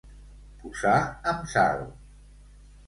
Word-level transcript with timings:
Posar 0.61 0.95
amb 1.33 1.47
sal. 1.55 1.87